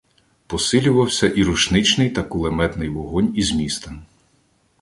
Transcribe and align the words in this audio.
Посилювався 0.47 1.27
і 1.27 1.43
рушничний 1.43 2.09
та 2.09 2.23
кулеметний 2.23 2.89
вогонь 2.89 3.33
із 3.35 3.51
міста. 3.51 3.95